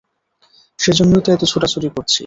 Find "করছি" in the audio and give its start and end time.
1.95-2.19